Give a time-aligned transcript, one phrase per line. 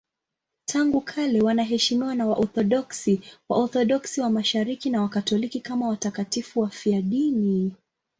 [0.65, 7.75] Tangu kale wanaheshimiwa na Waorthodoksi, Waorthodoksi wa Mashariki na Wakatoliki kama watakatifu wafiadini.